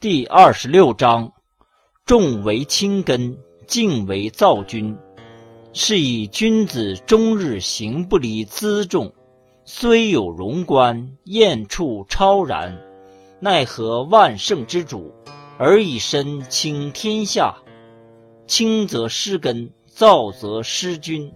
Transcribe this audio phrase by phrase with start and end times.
[0.00, 1.30] 第二十六章
[2.06, 4.96] 重为轻根静为躁君
[5.74, 9.12] 是以君子终日行不离辎重
[9.66, 12.78] 虽有荣观燕处超然
[13.40, 15.12] 奈何万乘之主
[15.58, 17.54] 而以身轻天下
[18.46, 21.30] 轻则失根躁则失君。